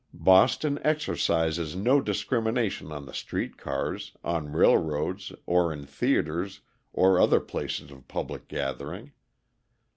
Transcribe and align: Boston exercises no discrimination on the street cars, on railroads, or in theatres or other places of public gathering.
Boston 0.15 0.79
exercises 0.83 1.75
no 1.75 2.01
discrimination 2.01 2.91
on 2.91 3.05
the 3.05 3.13
street 3.13 3.55
cars, 3.55 4.13
on 4.23 4.51
railroads, 4.51 5.31
or 5.45 5.71
in 5.71 5.85
theatres 5.85 6.61
or 6.91 7.19
other 7.21 7.39
places 7.39 7.91
of 7.91 8.07
public 8.07 8.47
gathering. 8.47 9.11